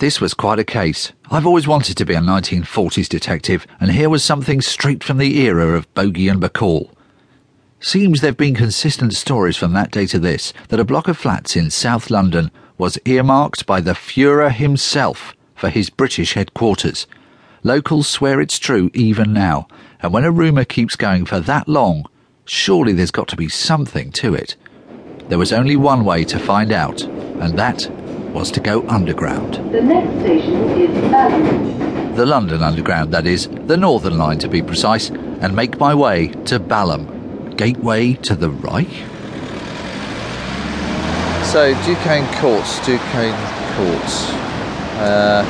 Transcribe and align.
This 0.00 0.18
was 0.18 0.32
quite 0.32 0.58
a 0.58 0.64
case. 0.64 1.12
I've 1.30 1.44
always 1.44 1.68
wanted 1.68 1.98
to 1.98 2.06
be 2.06 2.14
a 2.14 2.20
1940s 2.20 3.06
detective, 3.06 3.66
and 3.78 3.92
here 3.92 4.08
was 4.08 4.24
something 4.24 4.62
straight 4.62 5.04
from 5.04 5.18
the 5.18 5.40
era 5.40 5.76
of 5.76 5.92
Bogey 5.92 6.26
and 6.28 6.40
Bacall. 6.40 6.90
Seems 7.80 8.22
there've 8.22 8.34
been 8.34 8.54
consistent 8.54 9.12
stories 9.12 9.58
from 9.58 9.74
that 9.74 9.90
day 9.90 10.06
to 10.06 10.18
this 10.18 10.54
that 10.68 10.80
a 10.80 10.86
block 10.86 11.06
of 11.06 11.18
flats 11.18 11.54
in 11.54 11.68
South 11.68 12.08
London 12.08 12.50
was 12.78 12.98
earmarked 13.04 13.66
by 13.66 13.82
the 13.82 13.92
Fuhrer 13.92 14.50
himself 14.50 15.36
for 15.54 15.68
his 15.68 15.90
British 15.90 16.32
headquarters. 16.32 17.06
Locals 17.62 18.08
swear 18.08 18.40
it's 18.40 18.58
true 18.58 18.90
even 18.94 19.34
now, 19.34 19.68
and 20.00 20.14
when 20.14 20.24
a 20.24 20.30
rumour 20.30 20.64
keeps 20.64 20.96
going 20.96 21.26
for 21.26 21.40
that 21.40 21.68
long, 21.68 22.06
surely 22.46 22.94
there's 22.94 23.10
got 23.10 23.28
to 23.28 23.36
be 23.36 23.50
something 23.50 24.12
to 24.12 24.32
it. 24.32 24.56
There 25.28 25.36
was 25.36 25.52
only 25.52 25.76
one 25.76 26.06
way 26.06 26.24
to 26.24 26.38
find 26.38 26.72
out, 26.72 27.02
and 27.02 27.58
that 27.58 27.86
was 28.32 28.50
to 28.52 28.60
go 28.60 28.86
underground. 28.88 29.54
The 29.72 29.82
next 29.82 30.20
station 30.20 30.54
is 30.80 30.90
Balham. 31.10 32.14
The 32.16 32.26
London 32.26 32.62
Underground, 32.62 33.12
that 33.12 33.26
is, 33.26 33.48
the 33.48 33.76
Northern 33.76 34.18
Line 34.18 34.38
to 34.40 34.48
be 34.48 34.62
precise, 34.62 35.10
and 35.10 35.54
make 35.54 35.78
my 35.78 35.94
way 35.94 36.28
to 36.46 36.58
Balham, 36.58 37.56
gateway 37.56 38.14
to 38.14 38.34
the 38.34 38.50
Reich. 38.50 38.88
So, 41.46 41.72
Du 41.84 41.94
Cane 42.04 42.26
Courts, 42.40 42.84
Du 42.86 42.98
Cane 43.12 43.34
Courts. 43.74 44.30
Uh, 45.00 45.42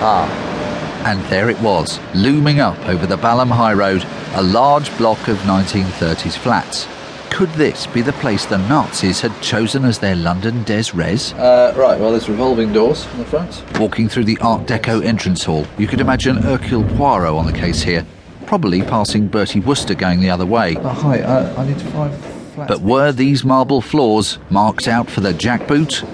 ah, 0.00 1.02
And 1.04 1.22
there 1.24 1.50
it 1.50 1.60
was, 1.60 2.00
looming 2.14 2.60
up 2.60 2.78
over 2.88 3.06
the 3.06 3.16
Balham 3.16 3.50
High 3.50 3.74
Road, 3.74 4.06
a 4.34 4.42
large 4.42 4.96
block 4.96 5.28
of 5.28 5.36
1930s 5.38 6.36
flats. 6.36 6.86
Could 7.34 7.50
this 7.54 7.88
be 7.88 8.00
the 8.00 8.12
place 8.12 8.46
the 8.46 8.58
Nazis 8.58 9.20
had 9.20 9.42
chosen 9.42 9.84
as 9.84 9.98
their 9.98 10.14
London 10.14 10.62
des 10.62 10.84
res? 10.94 11.32
uh, 11.32 11.74
right, 11.76 11.98
well, 11.98 12.12
there's 12.12 12.28
revolving 12.28 12.72
doors 12.72 13.08
on 13.08 13.18
the 13.18 13.24
front. 13.24 13.64
Walking 13.80 14.08
through 14.08 14.22
the 14.22 14.38
Art 14.38 14.68
Deco 14.68 15.04
entrance 15.04 15.42
hall, 15.42 15.66
you 15.76 15.88
could 15.88 16.00
imagine 16.00 16.36
Hercule 16.36 16.84
Poirot 16.96 17.34
on 17.34 17.46
the 17.46 17.52
case 17.52 17.82
here, 17.82 18.06
probably 18.46 18.82
passing 18.82 19.26
Bertie 19.26 19.58
Wooster 19.58 19.96
going 19.96 20.20
the 20.20 20.30
other 20.30 20.46
way. 20.46 20.76
Oh, 20.76 20.88
hi, 20.90 21.22
uh, 21.22 21.52
I 21.58 21.66
need 21.66 21.76
to 21.80 21.84
find 21.86 22.14
flats. 22.54 22.68
But 22.68 22.82
were 22.82 23.10
these 23.10 23.42
marble 23.42 23.80
floors 23.80 24.38
marked 24.48 24.86
out 24.86 25.10
for 25.10 25.20
the 25.20 25.32
jackboot? 25.32 26.08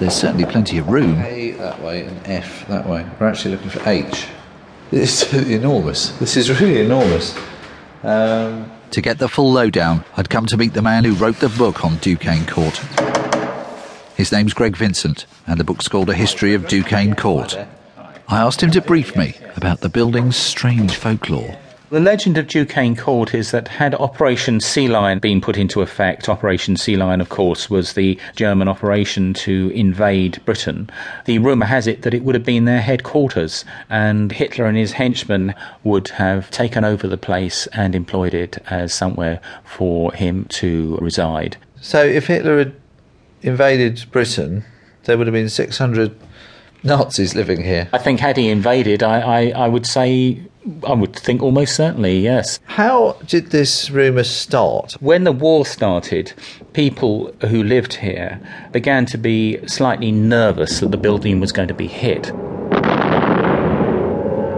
There's 0.00 0.14
certainly 0.14 0.44
plenty 0.44 0.78
of 0.78 0.88
room. 0.88 1.20
A 1.20 1.52
that 1.52 1.80
way 1.82 2.02
and 2.06 2.20
F 2.26 2.66
that 2.66 2.84
way. 2.84 3.06
We're 3.20 3.28
actually 3.28 3.52
looking 3.52 3.70
for 3.70 3.88
H. 3.88 4.26
It's 4.90 5.32
enormous. 5.48 6.18
This 6.18 6.36
is 6.36 6.60
really 6.60 6.80
enormous. 6.80 7.38
Um, 8.02 8.72
To 8.92 9.00
get 9.00 9.18
the 9.18 9.28
full 9.28 9.52
lowdown, 9.52 10.04
I'd 10.16 10.30
come 10.30 10.46
to 10.46 10.56
meet 10.56 10.72
the 10.72 10.82
man 10.82 11.04
who 11.04 11.14
wrote 11.14 11.36
the 11.36 11.48
book 11.48 11.84
on 11.84 11.98
Du 11.98 12.16
Cane 12.16 12.44
Court. 12.44 12.76
His 14.16 14.32
name's 14.32 14.52
Greg 14.52 14.76
Vincent, 14.76 15.26
and 15.46 15.60
the 15.60 15.64
book's 15.64 15.86
called 15.86 16.10
A 16.10 16.14
History 16.14 16.54
of 16.54 16.66
Du 16.66 16.82
Cane 16.82 17.14
Court. 17.14 17.56
I 18.28 18.40
asked 18.40 18.60
him 18.62 18.72
to 18.72 18.80
brief 18.80 19.14
me 19.14 19.36
about 19.56 19.80
the 19.80 19.88
building's 19.88 20.36
strange 20.36 20.96
folklore. 20.96 21.56
The 21.90 21.98
legend 21.98 22.38
of 22.38 22.46
Du 22.46 22.64
Cane 22.64 22.94
Court 22.94 23.34
is 23.34 23.50
that 23.50 23.66
had 23.66 23.96
Operation 23.96 24.60
Sea 24.60 24.86
Lion 24.86 25.18
been 25.18 25.40
put 25.40 25.58
into 25.58 25.80
effect, 25.80 26.28
Operation 26.28 26.76
Sea 26.76 26.96
Lion, 26.96 27.20
of 27.20 27.30
course, 27.30 27.68
was 27.68 27.94
the 27.94 28.16
German 28.36 28.68
operation 28.68 29.34
to 29.34 29.72
invade 29.74 30.40
Britain. 30.44 30.88
The 31.24 31.40
rumour 31.40 31.66
has 31.66 31.88
it 31.88 32.02
that 32.02 32.14
it 32.14 32.22
would 32.22 32.36
have 32.36 32.44
been 32.44 32.64
their 32.64 32.80
headquarters, 32.80 33.64
and 33.88 34.30
Hitler 34.30 34.66
and 34.66 34.76
his 34.76 34.92
henchmen 34.92 35.52
would 35.82 36.10
have 36.10 36.48
taken 36.52 36.84
over 36.84 37.08
the 37.08 37.18
place 37.18 37.66
and 37.72 37.96
employed 37.96 38.34
it 38.34 38.58
as 38.68 38.94
somewhere 38.94 39.40
for 39.64 40.12
him 40.12 40.44
to 40.50 40.96
reside. 41.00 41.56
so, 41.80 42.04
if 42.04 42.28
Hitler 42.28 42.58
had 42.58 42.74
invaded 43.42 44.04
Britain, 44.12 44.64
there 45.06 45.18
would 45.18 45.26
have 45.26 45.34
been 45.34 45.48
600 45.48 46.14
Nazis 46.82 47.34
living 47.34 47.62
here. 47.62 47.88
I 47.92 47.98
think 47.98 48.20
had 48.20 48.36
he 48.36 48.48
invaded, 48.48 49.02
I, 49.02 49.20
I, 49.20 49.64
I 49.64 49.68
would 49.68 49.86
say, 49.86 50.40
I 50.86 50.92
would 50.92 51.14
think 51.14 51.42
almost 51.42 51.74
certainly, 51.76 52.18
yes. 52.18 52.60
How 52.64 53.16
did 53.26 53.50
this 53.50 53.90
rumour 53.90 54.24
start? 54.24 54.92
When 55.00 55.24
the 55.24 55.32
war 55.32 55.66
started, 55.66 56.32
people 56.72 57.34
who 57.48 57.62
lived 57.62 57.94
here 57.94 58.40
began 58.72 59.06
to 59.06 59.18
be 59.18 59.66
slightly 59.66 60.12
nervous 60.12 60.80
that 60.80 60.90
the 60.90 60.96
building 60.96 61.40
was 61.40 61.52
going 61.52 61.68
to 61.68 61.74
be 61.74 61.86
hit. 61.86 62.32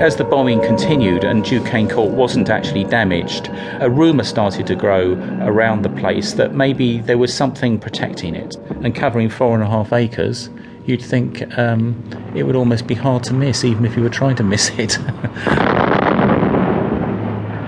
As 0.00 0.14
the 0.14 0.22
bombing 0.22 0.60
continued 0.60 1.24
and 1.24 1.44
Du 1.44 1.60
Cane 1.64 1.88
Court 1.88 2.12
wasn't 2.12 2.50
actually 2.50 2.84
damaged, 2.84 3.48
a 3.80 3.90
rumour 3.90 4.22
started 4.22 4.64
to 4.68 4.76
grow 4.76 5.14
around 5.42 5.82
the 5.82 5.88
place 5.88 6.34
that 6.34 6.54
maybe 6.54 7.00
there 7.00 7.18
was 7.18 7.34
something 7.34 7.80
protecting 7.80 8.36
it. 8.36 8.54
And 8.84 8.94
covering 8.94 9.28
four 9.28 9.54
and 9.54 9.64
a 9.64 9.66
half 9.66 9.92
acres, 9.92 10.50
you'd 10.88 11.02
think 11.02 11.46
um, 11.58 12.02
it 12.34 12.44
would 12.44 12.56
almost 12.56 12.86
be 12.86 12.94
hard 12.94 13.22
to 13.24 13.34
miss, 13.34 13.62
even 13.62 13.84
if 13.84 13.94
you 13.94 14.02
were 14.02 14.08
trying 14.08 14.36
to 14.36 14.42
miss 14.42 14.70
it. 14.78 14.98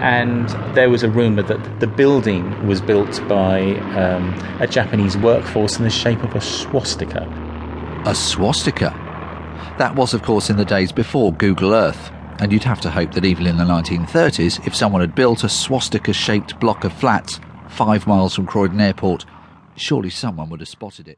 and 0.00 0.48
there 0.75 0.88
was 0.88 1.03
a 1.03 1.10
rumour 1.10 1.42
that 1.42 1.81
the 1.81 1.86
building 1.86 2.66
was 2.66 2.81
built 2.81 3.22
by 3.28 3.76
um, 3.97 4.32
a 4.60 4.66
Japanese 4.66 5.19
workforce 5.19 5.76
in 5.76 5.84
the 5.84 5.91
shape 5.91 6.22
of 6.22 6.34
a 6.34 6.41
swastika. 6.41 7.28
A 8.06 8.14
swastika. 8.14 8.97
That 9.78 9.94
was, 9.94 10.14
of 10.14 10.22
course, 10.22 10.48
in 10.48 10.56
the 10.56 10.64
days 10.64 10.91
before 10.91 11.32
Google 11.34 11.75
Earth, 11.75 12.10
and 12.38 12.50
you'd 12.50 12.64
have 12.64 12.81
to 12.81 12.91
hope 12.91 13.12
that 13.12 13.26
even 13.26 13.47
in 13.47 13.58
the 13.58 13.64
1930s, 13.64 14.66
if 14.66 14.75
someone 14.75 15.02
had 15.02 15.14
built 15.14 15.44
a 15.44 15.48
swastika 15.50 16.14
shaped 16.14 16.58
block 16.58 16.84
of 16.84 16.92
flats 16.94 17.38
five 17.69 18.06
miles 18.06 18.34
from 18.34 18.47
Croydon 18.47 18.81
Airport, 18.81 19.26
surely 19.76 20.10
someone 20.10 20.48
would 20.48 20.60
have 20.60 20.69
spotted 20.69 21.06
it. 21.06 21.08